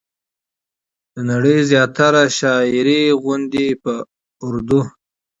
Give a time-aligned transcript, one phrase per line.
[1.13, 3.93] د نړۍ د زياتره شاعرۍ غوندې په
[4.45, 4.79] اردو